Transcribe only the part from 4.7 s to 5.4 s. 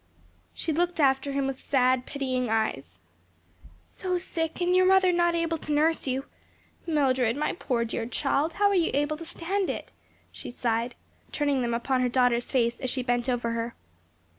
your mother not